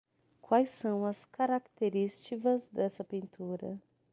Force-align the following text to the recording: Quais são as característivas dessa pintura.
Quais 0.41 0.71
são 0.71 1.05
as 1.05 1.25
característivas 1.25 2.69
dessa 2.69 3.03
pintura. 3.03 3.79